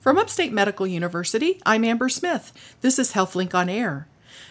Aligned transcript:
From 0.00 0.16
Upstate 0.16 0.50
Medical 0.50 0.86
University, 0.86 1.60
I'm 1.66 1.84
Amber 1.84 2.08
Smith. 2.08 2.54
This 2.80 2.98
is 2.98 3.12
HealthLink 3.12 3.52
on 3.52 3.68
Air. 3.68 4.06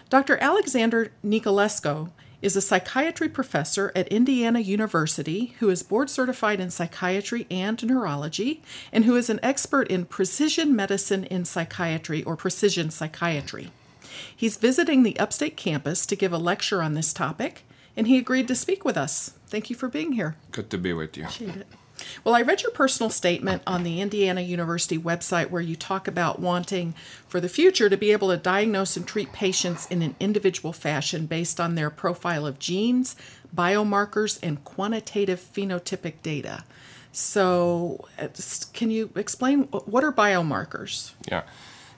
Dr. 0.08 0.38
Alexander 0.38 1.12
Niculescu 1.26 2.12
is 2.40 2.56
a 2.56 2.62
psychiatry 2.62 3.28
professor 3.28 3.92
at 3.96 4.08
Indiana 4.10 4.60
University 4.60 5.56
who 5.58 5.72
is 5.72 5.82
board 5.82 6.12
certified 6.12 6.60
in 6.60 6.70
psychiatry 6.70 7.48
and 7.50 7.84
neurology 7.84 8.62
and 8.94 9.06
who 9.06 9.16
is 9.16 9.28
an 9.28 9.40
expert 9.42 9.88
in 9.88 10.06
precision 10.06 10.76
medicine 10.76 11.24
in 11.24 11.46
psychiatry 11.46 12.24
or 12.26 12.36
precision 12.36 12.92
psychiatry. 12.92 13.72
He's 14.36 14.56
visiting 14.56 15.02
the 15.02 15.18
Upstate 15.18 15.58
campus 15.58 16.06
to 16.06 16.16
give 16.16 16.32
a 16.32 16.38
lecture 16.38 16.84
on 16.84 16.94
this 16.94 17.12
topic, 17.12 17.64
and 17.98 18.06
he 18.06 18.20
agreed 18.20 18.48
to 18.50 18.56
speak 18.56 18.86
with 18.86 18.98
us. 18.98 19.34
Thank 19.48 19.72
you 19.72 19.76
for 19.76 19.90
being 19.90 20.12
here. 20.12 20.36
Good 20.52 20.70
to 20.70 20.78
be 20.78 20.94
with 20.94 21.18
you. 21.18 21.24
Appreciate 21.24 21.56
it. 21.56 21.68
Well, 22.24 22.36
I 22.36 22.42
read 22.42 22.62
your 22.62 22.72
personal 22.72 23.10
statement 23.10 23.62
on 23.66 23.84
the 23.84 24.02
Indiana 24.02 24.42
University 24.42 24.98
website 24.98 25.50
where 25.50 25.62
you 25.62 25.76
talk 25.76 26.08
about 26.08 26.40
wanting 26.40 26.94
for 27.28 27.40
the 27.40 27.50
future 27.50 27.90
to 27.90 27.98
be 27.98 28.12
able 28.12 28.30
to 28.30 28.38
diagnose 28.38 28.98
and 28.98 29.08
treat 29.08 29.32
patients 29.34 29.88
in 29.88 30.02
an 30.02 30.16
individual 30.20 30.74
fashion 30.74 31.26
based 31.26 31.60
on 31.60 31.76
their 31.76 31.90
profile 31.90 32.46
of 32.46 32.60
genes, 32.60 33.16
biomarkers, 33.56 34.40
and 34.42 34.64
quantitative 34.64 35.40
phenotypic 35.40 36.22
data. 36.22 36.64
So, 37.12 38.08
uh, 38.20 38.28
can 38.74 38.92
you 38.92 39.10
explain 39.16 39.64
what 39.64 40.04
are 40.04 40.14
biomarkers? 40.14 41.12
Yeah 41.30 41.44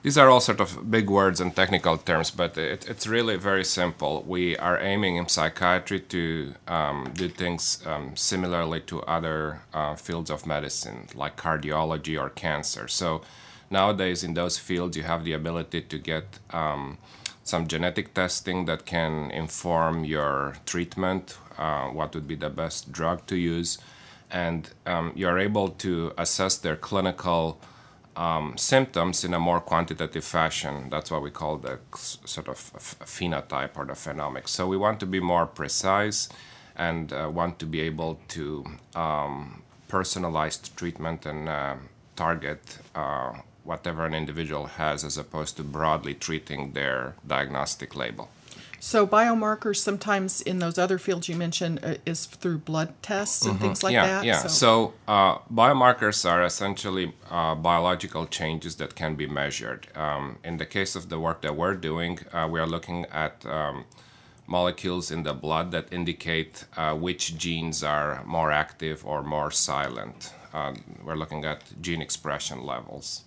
these 0.02 0.18
are 0.18 0.28
all 0.28 0.40
sort 0.40 0.60
of 0.60 0.90
big 0.90 1.08
words 1.08 1.40
and 1.40 1.54
technical 1.54 1.96
terms, 1.96 2.30
but 2.30 2.58
it, 2.58 2.88
it's 2.88 3.06
really 3.06 3.36
very 3.36 3.64
simple. 3.64 4.24
We 4.26 4.56
are 4.56 4.78
aiming 4.80 5.16
in 5.16 5.28
psychiatry 5.28 6.00
to 6.00 6.54
um, 6.66 7.12
do 7.14 7.28
things 7.28 7.82
um, 7.86 8.16
similarly 8.16 8.80
to 8.80 9.02
other 9.02 9.60
uh, 9.72 9.94
fields 9.94 10.28
of 10.30 10.44
medicine, 10.44 11.06
like 11.14 11.36
cardiology 11.36 12.20
or 12.20 12.30
cancer. 12.30 12.88
So 12.88 13.22
nowadays, 13.70 14.24
in 14.24 14.34
those 14.34 14.58
fields, 14.58 14.96
you 14.96 15.04
have 15.04 15.24
the 15.24 15.34
ability 15.34 15.82
to 15.82 15.98
get 15.98 16.40
um, 16.50 16.98
some 17.44 17.68
genetic 17.68 18.12
testing 18.12 18.64
that 18.64 18.84
can 18.84 19.30
inform 19.30 20.04
your 20.04 20.56
treatment, 20.66 21.38
uh, 21.58 21.86
what 21.86 22.12
would 22.14 22.26
be 22.26 22.34
the 22.34 22.50
best 22.50 22.90
drug 22.90 23.24
to 23.28 23.36
use, 23.36 23.78
and 24.32 24.70
um, 24.84 25.12
you're 25.14 25.38
able 25.38 25.68
to 25.68 26.12
assess 26.18 26.56
their 26.56 26.76
clinical 26.76 27.60
um, 28.16 28.56
symptoms 28.56 29.24
in 29.24 29.34
a 29.34 29.38
more 29.38 29.60
quantitative 29.60 30.24
fashion. 30.24 30.88
That's 30.90 31.10
what 31.10 31.22
we 31.22 31.30
call 31.30 31.58
the 31.58 31.78
sort 31.94 32.48
of 32.48 32.56
phenotype 32.56 33.76
or 33.76 33.84
the 33.84 33.94
phenomics. 33.94 34.48
So 34.48 34.66
we 34.66 34.76
want 34.76 35.00
to 35.00 35.06
be 35.06 35.20
more 35.20 35.46
precise 35.46 36.28
and 36.76 37.12
uh, 37.12 37.30
want 37.32 37.58
to 37.58 37.66
be 37.66 37.80
able 37.80 38.20
to 38.28 38.64
um, 38.94 39.62
personalize 39.88 40.74
treatment 40.76 41.26
and 41.26 41.48
uh, 41.48 41.76
target 42.16 42.78
uh, 42.94 43.32
whatever 43.64 44.04
an 44.04 44.14
individual 44.14 44.66
has 44.66 45.04
as 45.04 45.16
opposed 45.16 45.56
to 45.56 45.62
broadly 45.62 46.14
treating 46.14 46.72
their 46.72 47.14
diagnostic 47.26 47.94
label. 47.94 48.28
So 48.84 49.06
biomarkers 49.06 49.76
sometimes 49.76 50.40
in 50.40 50.58
those 50.58 50.76
other 50.76 50.98
fields 50.98 51.28
you 51.28 51.36
mentioned 51.36 51.78
uh, 51.84 51.94
is 52.04 52.26
through 52.26 52.58
blood 52.58 52.92
tests 53.00 53.46
and 53.46 53.54
mm-hmm. 53.54 53.62
things 53.62 53.84
like 53.84 53.92
yeah, 53.92 54.06
that. 54.06 54.24
Yeah, 54.24 54.38
so, 54.38 54.48
so 54.48 54.94
uh, 55.06 55.38
biomarkers 55.54 56.28
are 56.28 56.42
essentially 56.42 57.12
uh, 57.30 57.54
biological 57.54 58.26
changes 58.26 58.74
that 58.76 58.96
can 58.96 59.14
be 59.14 59.28
measured. 59.28 59.86
Um, 59.94 60.38
in 60.42 60.56
the 60.56 60.66
case 60.66 60.96
of 60.96 61.10
the 61.10 61.20
work 61.20 61.42
that 61.42 61.54
we're 61.54 61.76
doing, 61.76 62.18
uh, 62.32 62.48
we 62.50 62.58
are 62.58 62.66
looking 62.66 63.06
at 63.12 63.46
um, 63.46 63.84
molecules 64.48 65.12
in 65.12 65.22
the 65.22 65.32
blood 65.32 65.70
that 65.70 65.92
indicate 65.92 66.64
uh, 66.76 66.92
which 66.96 67.38
genes 67.38 67.84
are 67.84 68.24
more 68.24 68.50
active 68.50 69.06
or 69.06 69.22
more 69.22 69.52
silent. 69.52 70.34
Uh, 70.52 70.74
we're 71.04 71.14
looking 71.14 71.44
at 71.44 71.62
gene 71.80 72.02
expression 72.02 72.64
levels. 72.64 73.22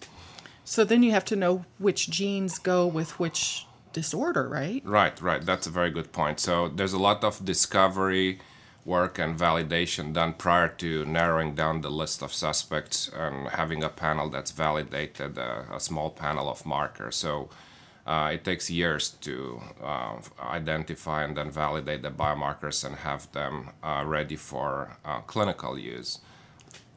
So 0.66 0.83
then 0.83 1.02
you 1.02 1.11
have 1.11 1.23
to 1.26 1.38
know 1.38 1.64
which 1.78 2.09
genes 2.09 2.59
go 2.59 2.86
with 2.86 3.22
which 3.22 3.66
disorder, 3.96 4.48
right? 4.48 4.82
Right, 4.86 5.20
right. 5.22 5.44
That's 5.50 5.66
a 5.66 5.74
very 5.80 5.90
good 5.90 6.12
point. 6.12 6.40
So 6.40 6.68
there's 6.68 6.94
a 6.94 7.04
lot 7.10 7.24
of 7.24 7.44
discovery 7.44 8.39
work 8.83 9.17
and 9.17 9.39
validation 9.39 10.14
done 10.14 10.33
prior 10.33 10.67
to 10.67 11.06
narrowing 11.06 11.56
down 11.56 11.82
the 11.82 11.89
list 11.89 12.22
of 12.22 12.32
suspects 12.32 13.10
and 13.23 13.48
having 13.50 13.84
a 13.84 13.89
panel 13.89 14.30
that's 14.30 14.52
validated, 14.52 15.39
uh, 15.39 15.64
a 15.73 15.80
small 15.80 16.10
panel 16.11 16.48
of 16.48 16.66
markers. 16.66 17.16
So 17.16 17.50
uh, 18.05 18.30
it 18.34 18.44
takes 18.44 18.70
years 18.70 19.10
to 19.22 19.61
uh, 19.82 20.17
identify 20.39 21.23
and 21.23 21.36
then 21.38 21.50
validate 21.50 22.04
the 22.04 22.11
biomarkers 22.11 22.86
and 22.86 22.98
have 22.98 23.32
them 23.32 23.72
uh, 23.82 24.04
ready 24.05 24.36
for 24.36 24.98
uh, 25.04 25.22
clinical 25.22 25.80
use. 25.80 26.20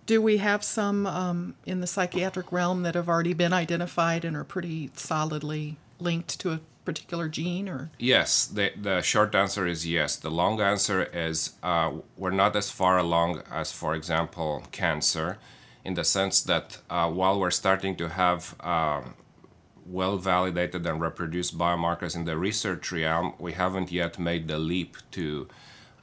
Do 0.04 0.20
we 0.20 0.38
have 0.38 0.62
some 0.64 1.06
um, 1.06 1.54
in 1.64 1.80
the 1.80 1.86
psychiatric 1.86 2.50
realm 2.52 2.82
that 2.82 2.94
have 2.94 3.08
already 3.08 3.34
been 3.34 3.52
identified 3.52 4.24
and 4.24 4.36
are 4.36 4.44
pretty 4.44 4.90
solidly 4.94 5.76
linked 6.00 6.38
to 6.40 6.52
a 6.52 6.60
particular 6.90 7.28
gene 7.28 7.68
or? 7.68 7.90
Yes 7.98 8.46
the, 8.46 8.66
the 8.88 9.02
short 9.02 9.34
answer 9.34 9.64
is 9.74 9.80
yes. 9.86 10.16
The 10.16 10.30
long 10.30 10.56
answer 10.72 11.00
is 11.28 11.38
uh, 11.62 11.88
we're 12.16 12.38
not 12.44 12.56
as 12.56 12.70
far 12.80 12.94
along 13.06 13.42
as 13.60 13.68
for 13.80 13.94
example 13.94 14.50
cancer 14.72 15.28
in 15.84 15.94
the 15.94 16.04
sense 16.04 16.36
that 16.52 16.78
uh, 16.88 17.08
while 17.18 17.36
we're 17.40 17.60
starting 17.64 17.94
to 17.96 18.08
have 18.22 18.40
uh, 18.60 19.02
well 19.98 20.16
validated 20.16 20.86
and 20.86 20.98
reproduced 21.08 21.58
biomarkers 21.58 22.16
in 22.18 22.24
the 22.24 22.36
research 22.48 22.90
realm 22.90 23.34
we 23.38 23.52
haven't 23.52 23.90
yet 24.00 24.18
made 24.18 24.44
the 24.48 24.58
leap 24.58 24.92
to 25.10 25.46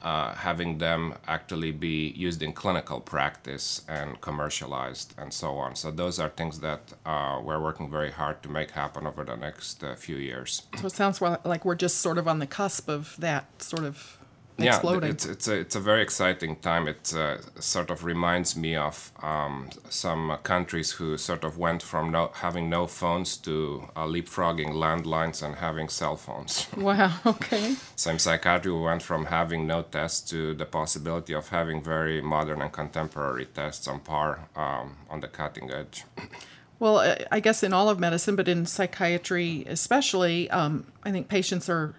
uh, 0.06 0.32
having 0.36 0.78
them 0.78 1.14
actually 1.26 1.72
be 1.72 2.10
used 2.10 2.40
in 2.40 2.52
clinical 2.52 3.00
practice 3.00 3.82
and 3.88 4.20
commercialized 4.20 5.12
and 5.18 5.32
so 5.32 5.56
on. 5.56 5.74
So 5.74 5.90
those 5.90 6.20
are 6.20 6.28
things 6.28 6.60
that 6.60 6.92
uh, 7.04 7.40
we're 7.42 7.60
working 7.60 7.90
very 7.90 8.12
hard 8.12 8.40
to 8.44 8.48
make 8.48 8.70
happen 8.70 9.04
over 9.04 9.24
the 9.24 9.36
next 9.36 9.82
uh, 9.82 9.96
few 9.96 10.14
years. 10.16 10.62
So 10.78 10.86
it 10.86 10.92
sounds 10.92 11.20
like 11.20 11.64
we're 11.64 11.74
just 11.74 11.96
sort 12.00 12.18
of 12.18 12.28
on 12.28 12.38
the 12.38 12.46
cusp 12.46 12.88
of 12.88 13.16
that 13.18 13.60
sort 13.60 13.82
of 13.82 14.16
yeah, 14.58 14.80
it's 14.84 15.26
it's 15.26 15.48
a 15.48 15.54
it's 15.58 15.76
a 15.76 15.80
very 15.80 16.02
exciting 16.02 16.56
time. 16.56 16.88
It 16.88 17.12
uh, 17.14 17.38
sort 17.60 17.90
of 17.90 18.04
reminds 18.04 18.56
me 18.56 18.74
of 18.74 19.12
um, 19.22 19.68
some 19.90 20.38
countries 20.44 20.92
who 20.92 21.18
sort 21.18 21.44
of 21.44 21.58
went 21.58 21.82
from 21.82 22.10
no, 22.10 22.30
having 22.34 22.70
no 22.70 22.86
phones 22.86 23.36
to 23.38 23.88
uh, 23.94 24.06
leapfrogging 24.06 24.72
landlines 24.72 25.42
and 25.42 25.56
having 25.56 25.88
cell 25.88 26.16
phones. 26.16 26.66
Wow. 26.76 27.12
Okay. 27.26 27.74
so 27.96 28.10
in 28.10 28.18
psychiatry, 28.18 28.72
we 28.72 28.80
went 28.80 29.02
from 29.02 29.26
having 29.26 29.66
no 29.66 29.82
tests 29.82 30.30
to 30.30 30.54
the 30.54 30.64
possibility 30.64 31.34
of 31.34 31.48
having 31.48 31.82
very 31.82 32.22
modern 32.22 32.62
and 32.62 32.72
contemporary 32.72 33.46
tests 33.46 33.88
on 33.88 34.00
par, 34.00 34.48
um, 34.54 34.96
on 35.10 35.20
the 35.20 35.28
cutting 35.28 35.70
edge. 35.70 36.04
Well, 36.78 37.16
I 37.32 37.40
guess 37.40 37.62
in 37.62 37.72
all 37.72 37.88
of 37.88 37.98
medicine, 37.98 38.36
but 38.36 38.48
in 38.48 38.66
psychiatry 38.66 39.64
especially, 39.66 40.48
um, 40.50 40.86
I 41.02 41.10
think 41.10 41.28
patients 41.28 41.68
are 41.68 41.94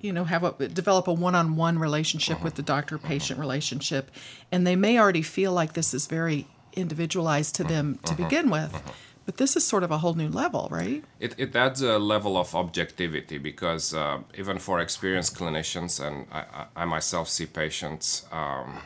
you 0.00 0.12
know 0.12 0.24
have 0.24 0.44
a 0.44 0.68
develop 0.68 1.08
a 1.08 1.12
one-on-one 1.12 1.78
relationship 1.78 2.36
uh-huh. 2.36 2.44
with 2.44 2.54
the 2.54 2.62
doctor-patient 2.62 3.38
uh-huh. 3.38 3.46
relationship 3.46 4.10
and 4.52 4.66
they 4.66 4.76
may 4.76 4.98
already 4.98 5.22
feel 5.22 5.52
like 5.52 5.72
this 5.72 5.94
is 5.94 6.06
very 6.06 6.46
individualized 6.74 7.54
to 7.54 7.64
them 7.64 7.98
to 8.04 8.12
uh-huh. 8.12 8.24
begin 8.24 8.50
with 8.50 8.74
uh-huh. 8.74 8.92
but 9.26 9.36
this 9.36 9.56
is 9.56 9.66
sort 9.66 9.82
of 9.82 9.90
a 9.90 9.98
whole 9.98 10.14
new 10.14 10.28
level 10.28 10.68
right 10.70 11.04
it, 11.20 11.34
it 11.38 11.54
adds 11.56 11.80
a 11.82 11.98
level 11.98 12.36
of 12.36 12.54
objectivity 12.54 13.38
because 13.38 13.94
uh, 13.94 14.18
even 14.36 14.58
for 14.58 14.80
experienced 14.80 15.36
clinicians 15.36 16.04
and 16.04 16.26
i, 16.32 16.66
I 16.76 16.84
myself 16.84 17.28
see 17.28 17.46
patients 17.46 18.26
um, 18.32 18.78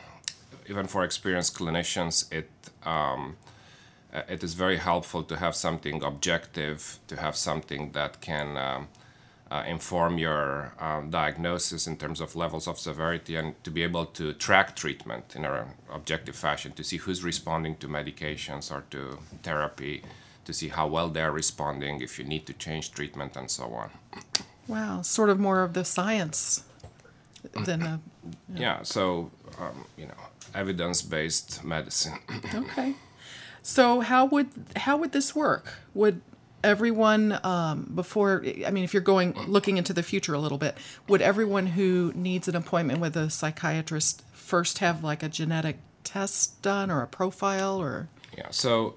even 0.67 0.87
for 0.87 1.03
experienced 1.03 1.55
clinicians 1.57 2.31
it 2.31 2.49
um, 2.85 3.37
it 4.29 4.43
is 4.43 4.53
very 4.53 4.77
helpful 4.77 5.23
to 5.23 5.37
have 5.37 5.55
something 5.55 6.03
objective 6.03 6.99
to 7.07 7.15
have 7.15 7.35
something 7.35 7.91
that 7.93 8.21
can 8.21 8.57
um, 8.57 8.87
uh, 9.53 9.63
inform 9.67 10.17
your 10.17 10.73
um, 10.79 11.11
diagnosis 11.11 11.85
in 11.85 11.95
terms 11.95 12.19
of 12.19 12.35
levels 12.35 12.67
of 12.67 12.79
severity 12.79 13.35
and 13.35 13.53
to 13.63 13.69
be 13.69 13.83
able 13.83 14.03
to 14.03 14.33
track 14.33 14.75
treatment 14.75 15.35
in 15.35 15.45
an 15.45 15.67
objective 15.91 16.35
fashion 16.35 16.71
to 16.71 16.83
see 16.83 16.97
who's 16.97 17.23
responding 17.23 17.75
to 17.75 17.87
medications 17.87 18.71
or 18.71 18.83
to 18.89 19.19
therapy, 19.43 20.01
to 20.45 20.53
see 20.53 20.69
how 20.69 20.87
well 20.87 21.07
they're 21.07 21.31
responding, 21.31 22.01
if 22.01 22.17
you 22.17 22.25
need 22.25 22.47
to 22.47 22.53
change 22.53 22.91
treatment, 22.91 23.35
and 23.35 23.51
so 23.51 23.65
on. 23.75 23.91
Wow, 24.67 25.03
sort 25.03 25.29
of 25.29 25.39
more 25.39 25.61
of 25.61 25.73
the 25.73 25.85
science 25.85 26.63
than 27.65 27.83
a. 27.83 27.99
Yeah, 28.55 28.59
yeah 28.61 28.83
so, 28.83 29.31
um, 29.59 29.85
you 29.97 30.05
know, 30.05 30.21
evidence 30.55 31.01
based 31.01 31.63
medicine. 31.63 32.17
okay. 32.55 32.95
So 33.61 33.99
how 33.99 34.25
would 34.25 34.49
how 34.77 34.95
would 34.97 35.11
this 35.11 35.35
work? 35.35 35.73
Would 35.93 36.21
everyone 36.63 37.39
um, 37.43 37.91
before 37.93 38.43
i 38.65 38.71
mean 38.71 38.83
if 38.83 38.93
you're 38.93 39.01
going 39.01 39.33
looking 39.47 39.77
into 39.77 39.93
the 39.93 40.03
future 40.03 40.33
a 40.33 40.39
little 40.39 40.57
bit 40.57 40.77
would 41.07 41.21
everyone 41.21 41.67
who 41.67 42.11
needs 42.15 42.47
an 42.47 42.55
appointment 42.55 42.99
with 42.99 43.15
a 43.15 43.29
psychiatrist 43.29 44.23
first 44.31 44.79
have 44.79 45.03
like 45.03 45.23
a 45.23 45.29
genetic 45.29 45.77
test 46.03 46.61
done 46.61 46.91
or 46.91 47.01
a 47.01 47.07
profile 47.07 47.81
or? 47.81 48.09
Yeah 48.37 48.47
so 48.51 48.95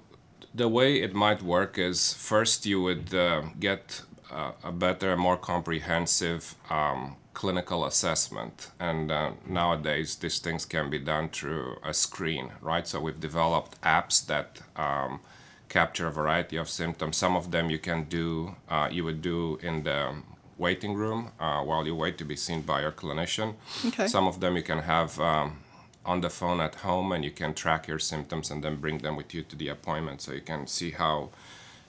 the 0.53 0.67
way 0.67 1.01
it 1.01 1.13
might 1.13 1.41
work 1.41 1.77
is 1.77 2.13
first 2.13 2.65
you 2.65 2.81
would 2.81 3.13
uh, 3.13 3.43
get 3.59 4.01
uh, 4.31 4.51
a 4.63 4.71
better 4.71 5.15
more 5.15 5.37
comprehensive 5.37 6.55
um, 6.69 7.15
clinical 7.33 7.85
assessment. 7.85 8.71
And 8.79 9.11
uh, 9.11 9.31
nowadays 9.47 10.15
these 10.15 10.39
things 10.39 10.65
can 10.65 10.89
be 10.89 10.99
done 10.99 11.29
through 11.29 11.77
a 11.83 11.93
screen 11.93 12.51
right? 12.61 12.87
So 12.87 12.99
we've 12.99 13.19
developed 13.19 13.79
apps 13.81 14.25
that 14.25 14.61
um, 14.75 15.19
capture 15.69 16.07
a 16.07 16.11
variety 16.11 16.57
of 16.57 16.69
symptoms. 16.69 17.17
Some 17.17 17.35
of 17.35 17.51
them 17.51 17.69
you 17.69 17.79
can 17.79 18.05
do, 18.05 18.55
uh, 18.69 18.89
you 18.91 19.03
would 19.03 19.21
do 19.21 19.59
in 19.61 19.83
the 19.83 20.15
waiting 20.57 20.95
room 20.95 21.31
uh, 21.39 21.61
while 21.61 21.85
you 21.85 21.95
wait 21.95 22.17
to 22.17 22.25
be 22.25 22.35
seen 22.35 22.61
by 22.61 22.81
your 22.81 22.91
clinician. 22.91 23.55
Okay. 23.85 24.07
Some 24.07 24.27
of 24.27 24.39
them 24.39 24.55
you 24.55 24.63
can 24.63 24.79
have 24.79 25.19
um, 25.19 25.59
on 26.05 26.21
the 26.21 26.29
phone 26.29 26.59
at 26.59 26.75
home 26.75 27.11
and 27.11 27.23
you 27.23 27.31
can 27.31 27.53
track 27.53 27.87
your 27.87 27.99
symptoms 27.99 28.49
and 28.49 28.63
then 28.63 28.77
bring 28.77 28.99
them 28.99 29.15
with 29.15 29.33
you 29.33 29.43
to 29.43 29.55
the 29.55 29.67
appointment 29.67 30.21
so 30.21 30.31
you 30.31 30.41
can 30.41 30.65
see 30.65 30.91
how 30.91 31.29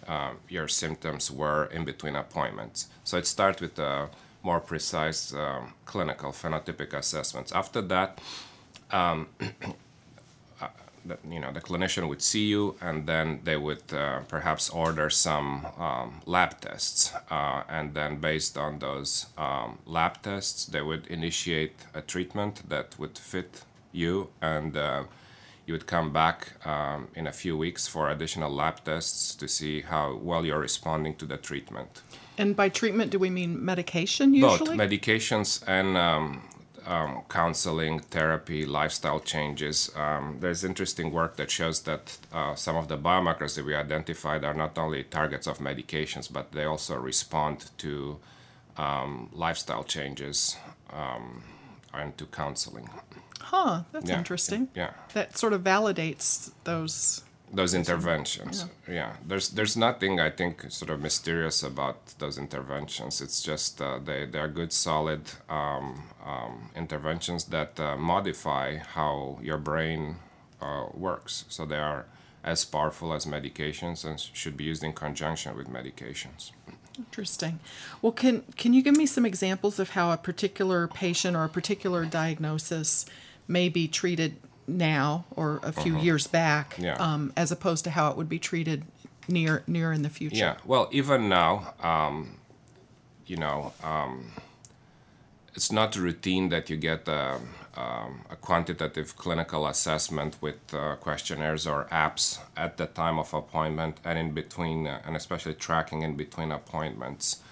uh, 0.06 0.32
your 0.48 0.68
symptoms 0.68 1.30
were 1.30 1.66
in 1.66 1.84
between 1.84 2.16
appointments. 2.16 2.88
So 3.04 3.16
it 3.16 3.26
starts 3.26 3.60
with 3.60 3.76
the 3.76 4.08
more 4.42 4.60
precise 4.60 5.34
um, 5.34 5.74
clinical 5.84 6.32
phenotypic 6.32 6.92
assessments. 6.92 7.52
After 7.52 7.80
that, 7.82 8.20
um, 8.90 9.28
uh, 10.60 10.68
the, 11.04 11.18
you 11.28 11.40
know, 11.40 11.52
the 11.52 11.60
clinician 11.60 12.08
would 12.08 12.22
see 12.22 12.46
you, 12.46 12.76
and 12.80 13.06
then 13.06 13.40
they 13.44 13.56
would 13.56 13.92
uh, 13.92 14.20
perhaps 14.28 14.70
order 14.70 15.10
some 15.10 15.66
um, 15.78 16.20
lab 16.26 16.60
tests, 16.60 17.12
uh, 17.30 17.62
and 17.68 17.94
then 17.94 18.20
based 18.20 18.56
on 18.56 18.78
those 18.78 19.26
um, 19.36 19.78
lab 19.86 20.22
tests, 20.22 20.66
they 20.66 20.82
would 20.82 21.06
initiate 21.06 21.74
a 21.94 22.00
treatment 22.00 22.68
that 22.68 22.98
would 22.98 23.18
fit 23.18 23.62
you, 23.92 24.28
and 24.40 24.76
uh, 24.76 25.04
you 25.66 25.74
would 25.74 25.86
come 25.86 26.12
back 26.12 26.54
um, 26.66 27.08
in 27.14 27.26
a 27.26 27.32
few 27.32 27.56
weeks 27.56 27.86
for 27.86 28.08
additional 28.08 28.50
lab 28.50 28.82
tests 28.84 29.34
to 29.34 29.46
see 29.46 29.82
how 29.82 30.16
well 30.16 30.44
you're 30.44 30.60
responding 30.60 31.14
to 31.16 31.26
the 31.26 31.36
treatment. 31.36 32.02
And 32.38 32.56
by 32.56 32.68
treatment, 32.68 33.10
do 33.10 33.18
we 33.18 33.30
mean 33.30 33.64
medication 33.64 34.32
usually? 34.32 34.76
Both 34.76 34.90
medications 34.90 35.62
and 35.66 35.96
um, 35.96 36.42
um, 36.88 37.22
counseling, 37.28 38.00
therapy, 38.00 38.64
lifestyle 38.64 39.20
changes. 39.20 39.90
Um, 39.94 40.38
there's 40.40 40.64
interesting 40.64 41.12
work 41.12 41.36
that 41.36 41.50
shows 41.50 41.82
that 41.82 42.16
uh, 42.32 42.54
some 42.54 42.76
of 42.76 42.88
the 42.88 42.96
biomarkers 42.96 43.54
that 43.56 43.64
we 43.64 43.74
identified 43.74 44.42
are 44.44 44.54
not 44.54 44.78
only 44.78 45.04
targets 45.04 45.46
of 45.46 45.58
medications, 45.58 46.32
but 46.32 46.52
they 46.52 46.64
also 46.64 46.96
respond 46.96 47.70
to 47.78 48.18
um, 48.78 49.28
lifestyle 49.32 49.84
changes 49.84 50.56
um, 50.92 51.42
and 51.92 52.16
to 52.16 52.24
counseling. 52.26 52.88
huh, 53.40 53.82
that's 53.92 54.08
Yeah, 54.10 54.18
interesting. 54.18 54.68
Yeah. 54.74 54.90
That 55.12 55.36
sort 55.36 55.52
of 55.52 55.62
validates 55.62 56.52
those. 56.64 57.22
Those 57.52 57.74
interventions. 57.74 58.66
Yeah. 58.86 59.14
there's 59.26 59.50
there's 59.50 59.76
nothing 59.76 60.20
i 60.20 60.30
think 60.30 60.70
sort 60.70 60.90
of 60.90 61.00
mysterious 61.00 61.62
about 61.62 61.98
those 62.18 62.38
interventions. 62.38 63.20
It's 63.20 63.42
just 63.42 63.80
uh, 63.80 63.98
they 63.98 64.26
they're 64.26 64.48
good 64.48 64.72
solid 64.72 65.22
um, 65.48 66.02
um, 66.24 66.70
interventions 66.76 67.44
that 67.46 67.78
uh, 67.80 67.96
modify 67.96 68.76
how 68.76 69.38
your 69.42 69.58
brain 69.58 70.16
uh, 70.60 70.86
works. 70.94 71.44
So 71.48 71.64
they 71.64 71.76
are 71.78 72.06
as 72.44 72.64
powerful 72.64 73.12
as 73.12 73.26
medications 73.26 74.04
and 74.04 74.18
should 74.20 74.56
be 74.56 74.64
used 74.64 74.84
in 74.84 74.92
conjunction 74.92 75.56
with 75.56 75.68
medications. 75.68 76.52
Interesting. 76.98 77.60
Well, 78.02 78.12
can 78.12 78.42
can 78.56 78.72
you 78.72 78.82
give 78.82 78.96
me 78.96 79.06
some 79.06 79.24
examples 79.24 79.78
of 79.78 79.90
how 79.90 80.10
a 80.10 80.16
particular 80.16 80.88
patient 80.88 81.36
or 81.36 81.44
a 81.44 81.48
particular 81.48 82.04
diagnosis 82.04 83.06
may 83.46 83.68
be 83.68 83.88
treated 83.88 84.36
now 84.68 85.24
or 85.30 85.60
a 85.62 85.72
few 85.72 85.96
years 85.98 86.26
back, 86.26 86.74
Uh-huh. 86.74 86.84
Yeah. 86.86 86.96
um, 87.14 87.32
as 87.36 87.50
opposed 87.50 87.84
to 87.84 87.90
how 87.90 88.10
it 88.10 88.16
would 88.16 88.28
be 88.28 88.38
treated 88.38 88.84
near 89.28 89.62
near 89.66 89.92
in 89.92 90.02
the 90.02 90.10
future? 90.10 90.36
Yeah, 90.36 90.56
well, 90.64 90.88
even 90.90 91.28
now, 91.28 91.74
um, 91.82 92.36
you 93.26 93.36
know, 93.36 93.72
um, 93.82 94.32
it's 95.54 95.72
not 95.72 95.96
routine 95.96 96.48
that 96.50 96.70
you 96.70 96.76
get 96.76 97.08
a, 97.08 97.40
um, 97.76 98.20
a 98.30 98.36
quantitative 98.36 99.16
clinical 99.16 99.66
assessment 99.66 100.36
with 100.40 100.60
uh, 100.72 100.96
questionnaires 100.96 101.66
or 101.66 101.86
apps 101.90 102.38
at 102.56 102.76
the 102.76 102.86
time 102.86 103.18
of 103.18 103.34
appointment 103.34 103.96
and 104.04 104.18
in 104.18 104.32
between, 104.32 104.86
uh, 104.86 105.00
and 105.06 105.16
especially 105.16 105.54
tracking 105.54 106.02
in 106.02 106.16
between 106.16 106.52
appointments 106.52 107.42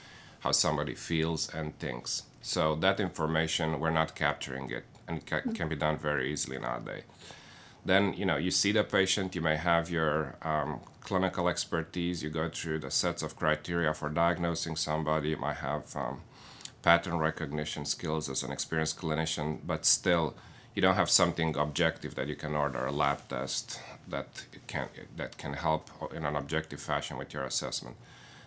how 0.40 0.52
somebody 0.52 0.94
feels 0.94 1.52
and 1.52 1.76
thinks. 1.78 2.22
So 2.42 2.76
that 2.76 3.00
information, 3.00 3.80
we're 3.80 3.90
not 3.90 4.14
capturing 4.14 4.70
it, 4.70 4.84
and 5.08 5.24
ca- 5.26 5.42
can 5.54 5.68
be 5.68 5.76
done 5.76 5.96
very 5.96 6.32
easily 6.32 6.58
nowadays. 6.58 7.02
Then 7.84 8.14
you 8.14 8.26
know 8.26 8.36
you 8.36 8.50
see 8.50 8.72
the 8.72 8.84
patient 8.84 9.34
you 9.34 9.40
may 9.40 9.56
have 9.56 9.90
your 9.90 10.36
um, 10.42 10.80
clinical 11.00 11.48
expertise 11.48 12.22
you 12.22 12.30
go 12.30 12.48
through 12.48 12.80
the 12.80 12.90
sets 12.90 13.22
of 13.22 13.36
criteria 13.36 13.94
for 13.94 14.08
diagnosing 14.08 14.74
somebody 14.74 15.30
you 15.30 15.36
might 15.36 15.58
have 15.58 15.94
um, 15.94 16.22
pattern 16.82 17.18
recognition 17.18 17.84
skills 17.84 18.28
as 18.28 18.42
an 18.42 18.50
experienced 18.50 18.98
clinician 18.98 19.58
but 19.64 19.86
still 19.86 20.34
you 20.74 20.82
don't 20.82 20.96
have 20.96 21.08
something 21.08 21.56
objective 21.56 22.16
that 22.16 22.28
you 22.28 22.36
can 22.36 22.54
order 22.54 22.84
a 22.84 22.92
lab 22.92 23.28
test 23.28 23.80
that 24.08 24.44
can 24.66 24.88
that 25.16 25.38
can 25.38 25.54
help 25.54 25.90
in 26.14 26.24
an 26.24 26.36
objective 26.36 26.80
fashion 26.80 27.16
with 27.16 27.32
your 27.32 27.44
assessment. 27.44 27.96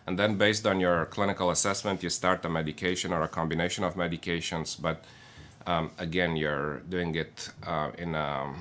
And 0.05 0.17
then 0.17 0.37
based 0.37 0.65
on 0.67 0.79
your 0.79 1.05
clinical 1.05 1.49
assessment 1.49 2.03
you 2.03 2.09
start 2.09 2.45
a 2.45 2.49
medication 2.49 3.13
or 3.13 3.21
a 3.23 3.27
combination 3.27 3.83
of 3.83 3.95
medications 3.95 4.79
but 4.79 5.05
um, 5.67 5.91
again 5.97 6.35
you're 6.35 6.79
doing 6.89 7.15
it 7.15 7.49
uh, 7.65 7.91
in 7.97 8.15
a 8.15 8.53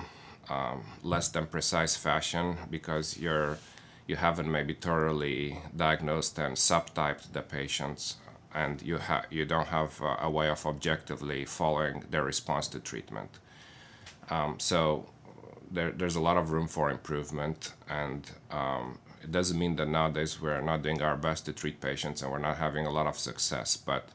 um, 0.50 0.82
less 1.02 1.28
than 1.28 1.46
precise 1.46 1.96
fashion 1.96 2.56
because 2.70 3.18
you're 3.18 3.58
you 4.06 4.16
haven't 4.16 4.50
maybe 4.50 4.72
thoroughly 4.72 5.58
diagnosed 5.76 6.38
and 6.38 6.56
subtyped 6.56 7.32
the 7.32 7.42
patients 7.42 8.16
and 8.54 8.80
you 8.82 8.96
ha- 8.98 9.24
you 9.30 9.44
don't 9.44 9.68
have 9.68 10.00
a, 10.00 10.16
a 10.22 10.30
way 10.30 10.48
of 10.48 10.64
objectively 10.64 11.44
following 11.44 12.04
their 12.10 12.24
response 12.24 12.68
to 12.68 12.80
treatment. 12.80 13.38
Um, 14.30 14.58
so 14.58 15.06
there, 15.70 15.90
there's 15.90 16.16
a 16.16 16.20
lot 16.20 16.38
of 16.38 16.50
room 16.50 16.66
for 16.68 16.90
improvement 16.90 17.74
and 17.90 18.30
um, 18.50 18.98
it 19.22 19.30
doesn't 19.30 19.58
mean 19.58 19.76
that 19.76 19.88
nowadays 19.88 20.40
we're 20.40 20.62
not 20.62 20.82
doing 20.82 21.02
our 21.02 21.16
best 21.16 21.44
to 21.46 21.52
treat 21.52 21.80
patients 21.80 22.22
and 22.22 22.32
we're 22.32 22.38
not 22.38 22.56
having 22.56 22.86
a 22.86 22.90
lot 22.90 23.06
of 23.06 23.18
success 23.18 23.76
but 23.76 24.08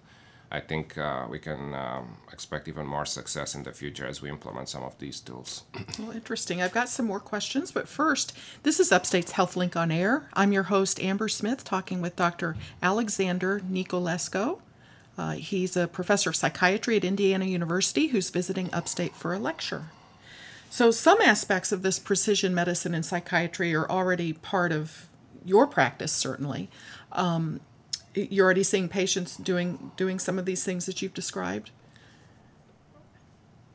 I 0.54 0.60
think 0.60 1.00
uh, 1.00 1.26
we 1.28 1.40
can 1.40 1.74
um, 1.74 2.18
expect 2.32 2.68
even 2.68 2.86
more 2.86 3.08
success 3.08 3.56
in 3.56 3.64
the 3.64 3.74
future 3.74 4.06
as 4.06 4.22
we 4.22 4.30
implement 4.30 4.70
some 4.70 4.84
of 4.84 4.98
these 5.00 5.20
tools. 5.20 5.64
Well, 6.00 6.12
interesting. 6.12 6.62
I've 6.62 6.72
got 6.72 6.90
some 6.90 7.08
more 7.08 7.20
questions, 7.20 7.72
but 7.72 7.88
first, 7.88 8.38
this 8.62 8.80
is 8.80 8.92
Upstate's 8.92 9.34
HealthLink 9.34 9.76
on 9.76 9.92
Air. 9.92 10.30
I'm 10.34 10.52
your 10.52 10.64
host, 10.64 11.02
Amber 11.02 11.28
Smith, 11.28 11.64
talking 11.64 12.02
with 12.02 12.16
Dr. 12.16 12.56
Alexander 12.84 13.62
Niculescu. 13.62 14.60
Uh, 15.18 15.32
he's 15.34 15.76
a 15.76 15.88
professor 15.88 16.30
of 16.30 16.36
psychiatry 16.36 16.98
at 16.98 17.06
Indiana 17.06 17.46
University 17.46 18.08
who's 18.08 18.30
visiting 18.30 18.72
Upstate 18.74 19.16
for 19.16 19.34
a 19.34 19.40
lecture. 19.40 19.86
So, 20.70 20.92
some 20.92 21.22
aspects 21.22 21.72
of 21.72 21.82
this 21.82 22.00
precision 22.00 22.54
medicine 22.54 22.94
and 22.94 23.06
psychiatry 23.06 23.74
are 23.74 23.90
already 23.90 24.34
part 24.34 24.72
of 24.72 25.08
your 25.46 25.68
practice, 25.68 26.12
certainly. 26.12 26.70
Um, 27.12 27.60
you're 28.16 28.46
already 28.46 28.64
seeing 28.64 28.90
patients 28.90 29.38
doing 29.38 29.92
doing 29.96 30.20
some 30.20 30.40
of 30.40 30.46
these 30.46 30.64
things 30.64 30.86
that 30.86 31.02
you've 31.02 31.14
described. 31.14 31.72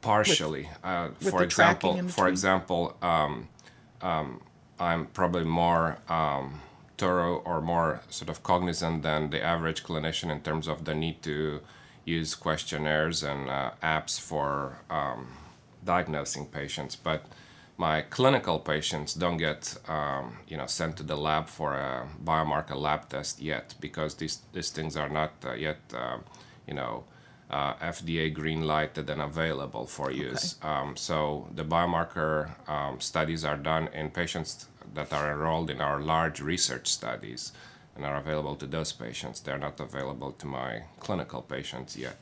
Partially, 0.01 0.69
uh, 0.85 1.09
with 1.21 1.31
for 1.31 1.43
example, 1.43 2.09
for 2.09 2.29
example, 2.29 2.97
um, 3.03 3.49
um, 4.01 4.41
I'm 4.79 5.07
probably 5.07 5.45
more 5.45 5.99
um, 6.09 6.61
thorough 6.99 7.39
or 7.45 7.61
more 7.61 8.01
sort 8.09 8.29
of 8.29 8.43
cognizant 8.43 9.03
than 9.03 9.31
the 9.31 9.43
average 9.43 9.83
clinician 9.83 10.31
in 10.31 10.41
terms 10.41 10.69
of 10.69 10.85
the 10.85 10.95
need 10.95 11.23
to 11.23 11.61
use 12.05 12.35
questionnaires 12.35 13.23
and 13.23 13.51
uh, 13.51 13.73
apps 13.83 14.21
for 14.21 14.79
um, 14.89 15.29
diagnosing 15.85 16.47
patients. 16.47 16.97
But 16.97 17.25
my 17.79 18.03
clinical 18.03 18.59
patients 18.59 19.15
don't 19.15 19.37
get 19.37 19.79
um, 19.89 20.39
you 20.49 20.57
know 20.57 20.67
sent 20.67 20.97
to 20.97 21.05
the 21.05 21.17
lab 21.17 21.49
for 21.49 21.75
a 21.75 22.09
biomarker 22.23 22.77
lab 22.77 23.09
test 23.09 23.41
yet 23.41 23.75
because 23.81 24.17
these 24.17 24.41
these 24.53 24.71
things 24.71 24.97
are 24.97 25.09
not 25.09 25.33
uh, 25.47 25.55
yet 25.55 25.79
uh, 25.95 26.19
you 26.67 26.75
know 26.75 27.05
uh, 27.51 27.75
FDA 27.75 28.35
green 28.35 28.67
lighted 28.67 29.09
and 29.09 29.23
available 29.23 29.87
for 29.87 30.11
use. 30.11 30.57
Um, 30.63 30.97
so 30.97 31.49
the 31.55 31.65
biomarker 31.65 32.51
um, 32.69 33.01
studies 33.01 33.43
are 33.43 33.57
done 33.57 33.89
in 33.95 34.11
patients 34.11 34.67
that 34.93 35.13
are 35.15 35.33
enrolled 35.33 35.71
in 35.71 35.81
our 35.81 36.01
large 36.01 36.41
research 36.41 36.89
studies 36.89 37.53
and 37.97 38.05
are 38.05 38.17
available 38.19 38.55
to 38.57 38.67
those 38.67 38.93
patients. 38.93 39.41
They're 39.41 39.59
not 39.59 39.81
available 39.81 40.33
to 40.33 40.47
my 40.47 40.83
clinical 41.01 41.41
patients 41.41 41.97
yet 41.97 42.19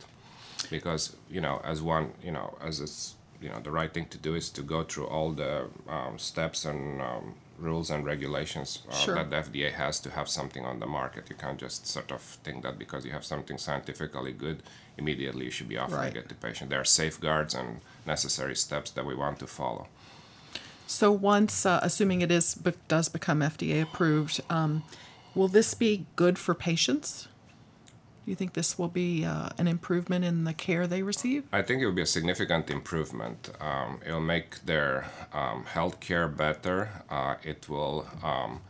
because 0.70 1.16
you 1.30 1.40
know 1.40 1.60
as 1.64 1.82
one 1.82 2.12
you 2.22 2.30
know 2.30 2.56
as 2.62 2.80
it's 2.80 3.15
you 3.40 3.48
know 3.48 3.60
the 3.60 3.70
right 3.70 3.92
thing 3.92 4.06
to 4.06 4.18
do 4.18 4.34
is 4.34 4.48
to 4.50 4.62
go 4.62 4.82
through 4.84 5.06
all 5.06 5.32
the 5.32 5.66
um, 5.88 6.18
steps 6.18 6.64
and 6.64 7.00
um, 7.02 7.34
rules 7.58 7.90
and 7.90 8.04
regulations 8.04 8.82
uh, 8.90 8.94
Sure. 8.94 9.14
that 9.14 9.30
the 9.30 9.36
FDA 9.62 9.72
has 9.72 9.98
to 10.00 10.10
have 10.10 10.28
something 10.28 10.64
on 10.66 10.78
the 10.80 10.86
market. 10.86 11.30
You 11.30 11.36
can't 11.36 11.58
just 11.58 11.86
sort 11.86 12.12
of 12.12 12.20
think 12.20 12.62
that 12.64 12.78
because 12.78 13.04
you 13.06 13.12
have 13.12 13.24
something 13.24 13.56
scientifically 13.58 14.32
good, 14.32 14.62
immediately 14.98 15.46
you 15.46 15.50
should 15.50 15.68
be 15.68 15.78
offering 15.78 16.00
Right. 16.00 16.16
it 16.16 16.28
to 16.28 16.34
patients. 16.34 16.68
There 16.70 16.80
are 16.80 16.84
safeguards 16.84 17.54
and 17.54 17.80
necessary 18.06 18.54
steps 18.56 18.90
that 18.90 19.06
we 19.06 19.14
want 19.14 19.38
to 19.38 19.46
follow. 19.46 19.88
So 20.86 21.10
once, 21.10 21.66
uh, 21.66 21.80
assuming 21.82 22.20
it 22.20 22.30
is 22.30 22.54
does 22.88 23.08
become 23.08 23.40
FDA 23.42 23.80
approved, 23.82 24.40
um, 24.50 24.84
will 25.34 25.48
this 25.48 25.74
be 25.74 26.06
good 26.14 26.38
for 26.38 26.54
patients? 26.54 27.28
Do 28.26 28.32
you 28.32 28.36
think 28.36 28.54
this 28.54 28.76
will 28.76 28.88
be 28.88 29.24
uh, 29.24 29.50
an 29.56 29.68
improvement 29.68 30.24
in 30.24 30.42
the 30.42 30.52
care 30.52 30.88
they 30.88 31.04
receive? 31.04 31.44
I 31.52 31.62
think 31.62 31.80
it 31.80 31.86
will 31.86 31.94
be 31.94 32.02
a 32.02 32.06
significant 32.06 32.68
improvement. 32.70 33.50
Um, 33.60 34.00
it 34.04 34.10
will 34.10 34.20
make 34.20 34.64
their 34.64 35.08
um, 35.32 35.64
health 35.64 36.00
care 36.00 36.26
better. 36.26 36.90
Uh, 37.08 37.36
it 37.44 37.68
will 37.68 38.04
um, 38.24 38.62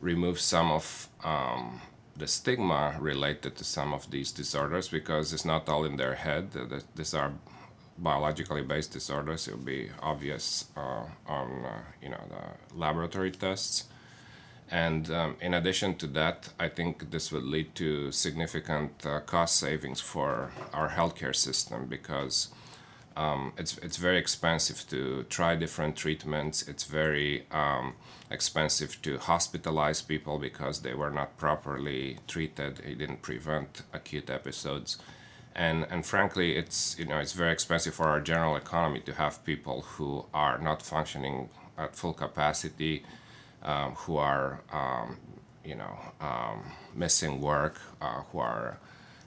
remove 0.00 0.40
some 0.40 0.72
of 0.72 1.08
um, 1.22 1.80
the 2.16 2.26
stigma 2.26 2.96
related 2.98 3.54
to 3.58 3.62
some 3.62 3.94
of 3.94 4.10
these 4.10 4.32
disorders 4.32 4.88
because 4.88 5.32
it's 5.32 5.44
not 5.44 5.68
all 5.68 5.84
in 5.84 5.96
their 5.96 6.16
head. 6.16 6.50
These 6.96 7.14
are 7.14 7.32
biologically 7.98 8.62
based 8.62 8.92
disorders. 8.92 9.46
It 9.46 9.56
will 9.56 9.64
be 9.64 9.90
obvious 10.00 10.64
uh, 10.76 11.04
on 11.28 11.64
uh, 11.64 11.82
you 12.02 12.08
know 12.08 12.24
the 12.28 12.76
laboratory 12.76 13.30
tests. 13.30 13.84
And 14.72 15.10
um, 15.10 15.36
in 15.42 15.52
addition 15.52 15.96
to 15.96 16.06
that, 16.08 16.48
I 16.58 16.68
think 16.68 17.10
this 17.10 17.30
would 17.30 17.44
lead 17.44 17.74
to 17.74 18.10
significant 18.10 19.04
uh, 19.04 19.20
cost 19.20 19.56
savings 19.56 20.00
for 20.00 20.50
our 20.72 20.88
healthcare 20.88 21.36
system 21.36 21.84
because 21.86 22.48
um, 23.14 23.52
it's 23.58 23.76
it's 23.78 23.98
very 23.98 24.16
expensive 24.16 24.88
to 24.88 25.24
try 25.24 25.56
different 25.56 25.94
treatments. 25.96 26.66
It's 26.66 26.84
very 26.84 27.44
um, 27.50 27.96
expensive 28.30 29.02
to 29.02 29.18
hospitalize 29.18 30.06
people 30.08 30.38
because 30.38 30.80
they 30.80 30.94
were 30.94 31.10
not 31.10 31.36
properly 31.36 32.18
treated. 32.26 32.80
It 32.80 32.96
didn't 32.96 33.20
prevent 33.20 33.82
acute 33.92 34.30
episodes, 34.30 34.96
and 35.54 35.86
and 35.90 36.06
frankly, 36.06 36.56
it's 36.56 36.98
you 36.98 37.04
know 37.04 37.18
it's 37.18 37.34
very 37.34 37.52
expensive 37.52 37.94
for 37.94 38.06
our 38.06 38.22
general 38.22 38.56
economy 38.56 39.00
to 39.00 39.12
have 39.12 39.44
people 39.44 39.82
who 39.82 40.24
are 40.32 40.56
not 40.56 40.80
functioning 40.80 41.50
at 41.76 41.94
full 41.94 42.14
capacity, 42.14 43.04
um, 43.64 43.92
who 43.94 44.16
are 44.16 44.60
um, 44.72 45.18
you 45.64 45.74
know 45.74 45.98
um, 46.20 46.62
missing 46.94 47.40
work, 47.40 47.80
uh, 48.00 48.22
who 48.30 48.38
are 48.38 48.78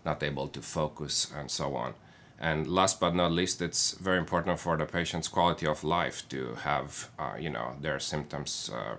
not 0.05 0.21
able 0.23 0.47
to 0.47 0.61
focus, 0.61 1.31
and 1.35 1.49
so 1.49 1.75
on. 1.75 1.93
And 2.39 2.67
last 2.67 2.99
but 2.99 3.15
not 3.15 3.31
least, 3.31 3.61
it's 3.61 3.93
very 3.93 4.17
important 4.17 4.59
for 4.59 4.75
the 4.77 4.85
patient's 4.85 5.27
quality 5.27 5.65
of 5.65 5.83
life 5.83 6.27
to 6.29 6.55
have, 6.55 7.09
uh, 7.17 7.35
you 7.39 7.49
know, 7.49 7.75
their 7.79 7.99
symptoms 7.99 8.69
uh, 8.73 8.95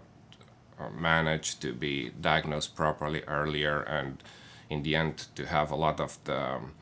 managed, 0.99 1.61
to 1.61 1.73
be 1.73 2.11
diagnosed 2.21 2.75
properly 2.75 3.23
earlier, 3.27 3.83
and 3.83 4.23
in 4.71 4.83
the 4.83 4.97
end, 4.97 5.27
to 5.35 5.47
have 5.47 5.71
a 5.71 5.77
lot 5.77 6.01
of 6.01 6.19
the 6.25 6.41
um, 6.41 6.73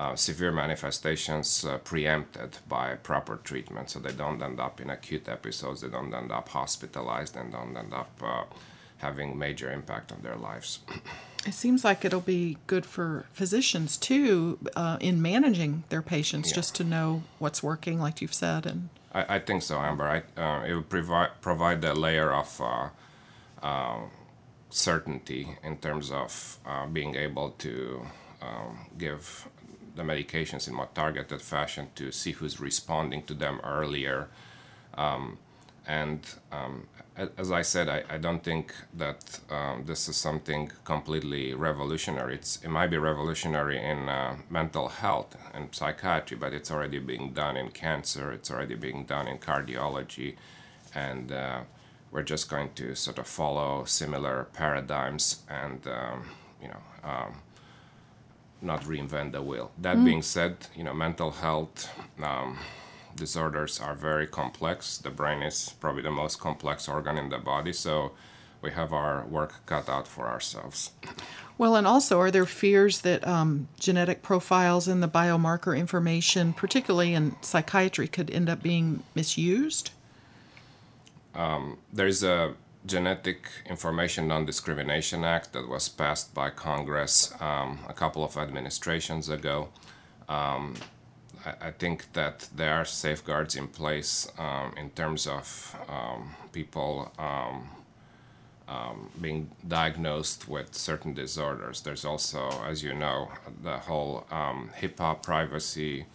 uh, 0.00 0.16
severe 0.16 0.50
manifestations 0.50 1.62
uh, 1.62 1.76
preempted 1.78 2.56
by 2.66 2.94
proper 2.94 3.36
treatment, 3.44 3.90
so 3.90 3.98
they 3.98 4.12
don't 4.12 4.42
end 4.42 4.58
up 4.58 4.80
in 4.80 4.88
acute 4.88 5.28
episodes, 5.28 5.82
they 5.82 5.88
don't 5.88 6.14
end 6.14 6.32
up 6.32 6.48
hospitalized, 6.48 7.36
and 7.36 7.52
don't 7.52 7.76
end 7.76 7.92
up 7.92 8.10
uh, 8.22 8.44
having 8.96 9.38
major 9.38 9.70
impact 9.70 10.10
on 10.10 10.22
their 10.22 10.36
lives. 10.36 10.80
It 11.46 11.54
seems 11.54 11.84
like 11.84 12.04
it'll 12.04 12.20
be 12.20 12.58
good 12.66 12.84
for 12.84 13.24
physicians 13.32 13.96
too 13.96 14.58
uh, 14.76 14.98
in 15.00 15.22
managing 15.22 15.84
their 15.88 16.02
patients, 16.02 16.50
yeah. 16.50 16.56
just 16.56 16.74
to 16.74 16.84
know 16.84 17.22
what's 17.38 17.62
working, 17.62 17.98
like 17.98 18.20
you've 18.20 18.34
said. 18.34 18.66
And 18.66 18.90
I, 19.14 19.36
I 19.36 19.38
think 19.38 19.62
so, 19.62 19.78
Amber. 19.78 20.04
I, 20.04 20.18
uh, 20.38 20.64
it 20.66 20.74
will 20.74 20.82
provide 20.82 21.30
provide 21.40 21.82
a 21.82 21.94
layer 21.94 22.30
of 22.30 22.60
uh, 22.60 22.88
uh 23.62 24.00
certainty 24.68 25.56
in 25.64 25.78
terms 25.78 26.10
of 26.10 26.58
uh, 26.66 26.84
being 26.86 27.14
able 27.14 27.52
to 27.52 28.06
um, 28.42 28.90
give 28.98 29.48
the 30.00 30.12
medications 30.12 30.66
in 30.66 30.74
more 30.74 30.88
targeted 30.94 31.42
fashion 31.42 31.88
to 31.94 32.10
see 32.10 32.32
who's 32.32 32.58
responding 32.58 33.22
to 33.24 33.34
them 33.34 33.60
earlier. 33.62 34.28
Um, 34.94 35.38
and 35.86 36.20
um, 36.52 36.86
as 37.36 37.50
I 37.50 37.62
said, 37.62 37.88
I, 37.88 38.02
I 38.08 38.16
don't 38.16 38.42
think 38.42 38.72
that 38.94 39.40
um, 39.50 39.84
this 39.84 40.08
is 40.08 40.16
something 40.16 40.72
completely 40.84 41.54
revolutionary. 41.54 42.34
It's, 42.36 42.52
it 42.64 42.68
might 42.68 42.90
be 42.90 42.96
revolutionary 42.96 43.78
in 43.92 44.08
uh, 44.08 44.36
mental 44.48 44.88
health 44.88 45.36
and 45.54 45.74
psychiatry, 45.74 46.36
but 46.36 46.52
it's 46.52 46.70
already 46.70 46.98
being 46.98 47.32
done 47.32 47.56
in 47.56 47.70
cancer, 47.70 48.32
it's 48.32 48.50
already 48.50 48.76
being 48.76 49.04
done 49.04 49.26
in 49.28 49.38
cardiology, 49.38 50.36
and 50.94 51.32
uh, 51.32 51.60
we're 52.10 52.22
just 52.22 52.48
going 52.48 52.70
to 52.74 52.94
sort 52.94 53.18
of 53.18 53.26
follow 53.26 53.84
similar 53.84 54.48
paradigms 54.52 55.42
and, 55.48 55.86
um, 55.86 56.24
you 56.62 56.68
know, 56.68 56.82
um, 57.04 57.32
not 58.62 58.82
reinvent 58.82 59.32
the 59.32 59.42
wheel. 59.42 59.70
That 59.78 59.96
mm. 59.96 60.04
being 60.04 60.22
said, 60.22 60.56
you 60.74 60.84
know, 60.84 60.94
mental 60.94 61.30
health 61.30 61.88
um, 62.22 62.58
disorders 63.16 63.80
are 63.80 63.94
very 63.94 64.26
complex. 64.26 64.98
The 64.98 65.10
brain 65.10 65.42
is 65.42 65.74
probably 65.80 66.02
the 66.02 66.10
most 66.10 66.40
complex 66.40 66.88
organ 66.88 67.16
in 67.16 67.30
the 67.30 67.38
body, 67.38 67.72
so 67.72 68.12
we 68.62 68.70
have 68.72 68.92
our 68.92 69.24
work 69.26 69.66
cut 69.66 69.88
out 69.88 70.06
for 70.06 70.28
ourselves. 70.28 70.90
Well, 71.56 71.76
and 71.76 71.86
also, 71.86 72.18
are 72.20 72.30
there 72.30 72.46
fears 72.46 73.02
that 73.02 73.26
um, 73.26 73.68
genetic 73.78 74.22
profiles 74.22 74.88
and 74.88 75.02
the 75.02 75.08
biomarker 75.08 75.76
information, 75.76 76.54
particularly 76.54 77.12
in 77.12 77.36
psychiatry, 77.42 78.08
could 78.08 78.30
end 78.30 78.48
up 78.48 78.62
being 78.62 79.02
misused? 79.14 79.90
Um, 81.34 81.78
there's 81.92 82.22
a 82.22 82.54
Genetic 82.86 83.46
Information 83.66 84.26
Non 84.28 84.46
Discrimination 84.46 85.24
Act 85.24 85.52
that 85.52 85.68
was 85.68 85.88
passed 85.88 86.34
by 86.34 86.48
Congress 86.50 87.32
um, 87.40 87.80
a 87.88 87.92
couple 87.92 88.24
of 88.24 88.36
administrations 88.36 89.28
ago. 89.28 89.68
Um, 90.28 90.76
I, 91.60 91.70
think 91.72 92.12
that 92.12 92.48
there 92.54 92.74
are 92.74 92.84
safeguards 92.84 93.56
in 93.56 93.66
place 93.66 94.30
um, 94.38 94.74
in 94.76 94.90
terms 94.90 95.26
of 95.26 95.76
um, 95.88 96.34
people 96.52 97.12
um, 97.18 97.68
um, 98.68 99.10
being 99.20 99.50
diagnosed 99.66 100.48
with 100.48 100.74
certain 100.74 101.12
disorders. 101.12 101.80
There's 101.80 102.04
also, 102.04 102.50
as 102.64 102.82
you 102.82 102.94
know, 102.94 103.30
the 103.62 103.78
whole 103.78 104.26
HIPAA 104.30 105.22
privacy 105.22 106.06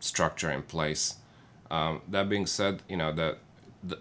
structure 0.00 0.50
in 0.50 0.62
place. 0.62 1.16
that 1.70 2.28
being 2.28 2.46
said, 2.46 2.82
you 2.88 2.96
know 2.96 3.12
the, 3.12 3.36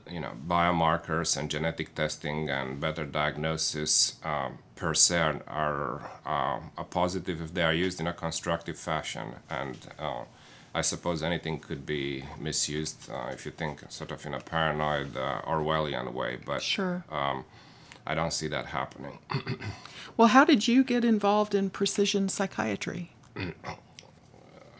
you 0.09 0.19
know 0.19 0.31
biomarkers 0.47 1.37
and 1.37 1.49
genetic 1.49 1.95
testing 1.95 2.49
and 2.49 2.79
better 2.79 3.05
diagnosis 3.05 4.15
um, 4.23 4.59
per 4.75 4.93
se 4.93 5.17
are, 5.17 5.41
are 5.47 6.11
uh, 6.25 6.59
a 6.77 6.83
positive 6.83 7.41
if 7.41 7.53
they 7.53 7.63
are 7.63 7.73
used 7.73 7.99
in 7.99 8.07
a 8.07 8.13
constructive 8.13 8.77
fashion. 8.77 9.35
And 9.49 9.77
uh, 9.99 10.23
I 10.75 10.81
suppose 10.81 11.21
anything 11.21 11.59
could 11.59 11.85
be 11.85 12.25
misused 12.39 13.09
uh, 13.11 13.29
if 13.31 13.45
you 13.45 13.51
think 13.51 13.83
sort 13.89 14.11
of 14.11 14.25
in 14.25 14.33
a 14.33 14.39
paranoid 14.39 15.15
uh, 15.15 15.41
Orwellian 15.45 16.11
way 16.13 16.37
but 16.45 16.61
sure. 16.61 17.05
um, 17.11 17.45
I 18.05 18.15
don't 18.15 18.33
see 18.33 18.47
that 18.47 18.67
happening. 18.67 19.19
Well 20.17 20.27
how 20.29 20.45
did 20.45 20.67
you 20.67 20.83
get 20.83 21.05
involved 21.05 21.55
in 21.55 21.69
precision 21.69 22.29
psychiatry 22.29 23.11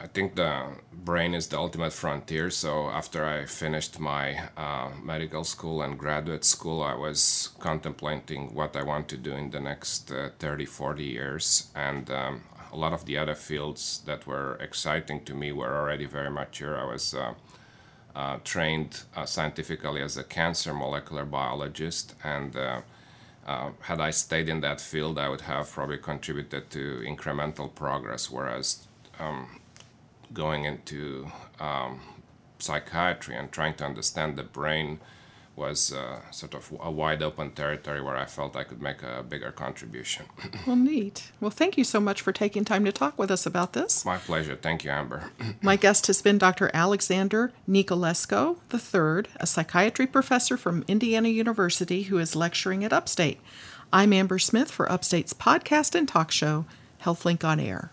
I 0.04 0.08
think 0.08 0.36
the 0.36 0.66
brain 0.92 1.34
is 1.34 1.48
the 1.48 1.58
ultimate 1.58 1.94
frontier. 1.94 2.50
So 2.50 2.90
after 2.90 3.24
I 3.24 3.46
finished 3.46 4.02
my 4.02 4.50
uh, 4.58 4.90
medical 5.02 5.46
school 5.46 5.82
and 5.82 5.98
graduate 5.98 6.44
school, 6.44 6.84
I 6.84 6.94
was 6.94 7.52
contemplating 7.60 8.54
what 8.54 8.76
I 8.76 8.84
want 8.84 9.08
to 9.10 9.18
do 9.18 9.32
in 9.32 9.52
the 9.52 9.62
next 9.62 10.12
uh, 10.12 10.32
30, 10.40 10.66
40 10.66 11.06
years. 11.06 11.72
And 11.74 12.12
um, 12.12 12.42
a 12.74 12.76
lot 12.76 12.92
of 12.92 13.06
the 13.06 13.18
other 13.18 13.34
fields 13.34 14.02
that 14.06 14.28
were 14.28 14.58
exciting 14.60 15.24
to 15.24 15.34
me 15.34 15.54
were 15.54 15.74
already 15.74 16.06
very 16.06 16.30
mature. 16.30 16.78
I 16.78 16.84
was 16.84 17.14
uh, 17.14 17.34
uh 18.16 18.38
trained 18.44 19.04
uh, 19.16 19.26
scientifically 19.26 20.02
as 20.02 20.18
a 20.18 20.24
cancer 20.24 20.74
molecular 20.74 21.26
biologist 21.26 22.14
and 22.24 22.56
uh, 22.56 22.82
uh, 23.48 23.72
had 23.82 24.00
I 24.00 24.12
stayed 24.12 24.50
in 24.50 24.62
that 24.62 24.80
field, 24.82 25.18
I 25.18 25.30
would 25.30 25.42
have 25.42 25.72
probably 25.72 25.98
contributed 25.98 26.70
to 26.72 27.04
incremental 27.08 27.74
progress. 27.74 28.30
Whereas 28.30 28.88
um, 29.20 29.60
going 30.34 30.66
into 30.66 31.28
um, 31.60 32.02
psychiatry 32.60 33.36
and 33.36 33.52
trying 33.52 33.76
to 33.76 33.86
understand 33.86 34.38
the 34.38 34.44
brain 34.44 35.00
was 35.56 35.94
uh, 35.94 36.20
sort 36.32 36.56
of 36.56 36.74
a 36.82 36.90
wide 36.90 37.22
open 37.22 37.52
territory 37.52 38.02
where 38.02 38.18
I 38.18 38.26
felt 38.26 38.56
I 38.56 38.64
could 38.64 38.82
make 38.82 39.04
a 39.04 39.22
bigger 39.22 39.52
contribution. 39.52 40.26
well, 40.68 40.76
neat. 40.76 41.32
Well, 41.40 41.52
thank 41.52 41.78
you 41.78 41.84
so 41.84 42.00
much 42.00 42.22
for 42.22 42.32
taking 42.32 42.66
time 42.66 42.86
to 42.86 42.92
talk 42.92 43.20
with 43.20 43.30
us 43.30 43.46
about 43.46 43.74
this. 43.74 44.04
My 44.04 44.18
pleasure. 44.18 44.56
Thank 44.56 44.84
you, 44.84 44.90
Amber. 44.90 45.30
My 45.62 45.76
guest 45.76 46.08
has 46.08 46.22
been 46.24 46.40
Dr. 46.40 46.72
Alexander 46.74 47.52
Niculescu 47.70 48.58
III, 48.74 49.32
a 49.40 49.46
psychiatry 49.46 50.08
professor 50.08 50.58
from 50.58 50.84
Indiana 50.88 51.30
University 51.30 52.04
who 52.04 52.18
is 52.18 52.36
lecturing 52.36 52.84
at 52.84 52.94
Upstate. 52.94 53.40
I'm 53.92 54.12
Amber 54.12 54.40
Smith 54.40 54.72
for 54.72 54.92
Upstate's 54.92 55.34
podcast 55.34 55.94
and 55.94 56.08
talk 56.08 56.32
show, 56.32 56.66
HealthLink 57.04 57.44
on 57.44 57.60
Air. 57.60 57.92